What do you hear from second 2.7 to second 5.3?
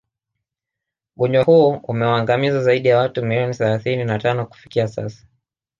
ya watu milioni thalathini na tano kufikia sasa